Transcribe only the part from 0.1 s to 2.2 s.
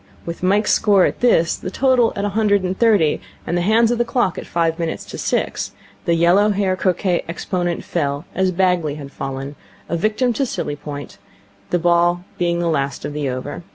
With Mike's score at this, the total